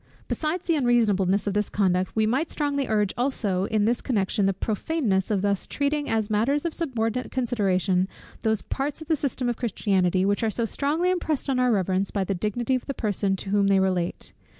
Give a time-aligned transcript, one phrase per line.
[0.27, 4.51] Besides the unreasonableness of this conduct, we might strongly urge also in this connection the
[4.53, 8.07] prophaneness of thus treating as matters of subordinate consideration
[8.41, 12.09] those parts of the system of Christianity, which are so strongly impressed on our reverence
[12.09, 14.33] by the dignity of the person to whom they relate.